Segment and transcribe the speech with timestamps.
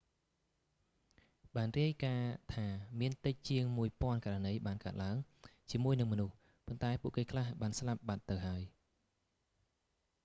[1.55, 2.65] បានរាយការណ៍ថា
[2.99, 5.17] មានតិចជាងមួយពាន់ករណីបានកើតឡើង
[5.71, 6.35] ជាមួយនឹងមនុស្ស
[6.65, 8.61] ប៉ុន្តែពួកគេខ្លះបានស្លាប់បាត់ទៅហើយ